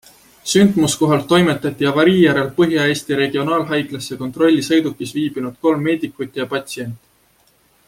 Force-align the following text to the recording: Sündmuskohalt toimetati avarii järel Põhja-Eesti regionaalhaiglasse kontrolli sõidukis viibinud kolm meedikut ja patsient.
Sündmuskohalt 0.51 1.27
toimetati 1.33 1.89
avarii 1.89 2.15
järel 2.21 2.47
Põhja-Eesti 2.55 3.19
regionaalhaiglasse 3.21 4.19
kontrolli 4.23 4.65
sõidukis 4.69 5.13
viibinud 5.19 5.61
kolm 5.67 5.87
meedikut 5.91 6.43
ja 6.43 6.49
patsient. 6.57 6.99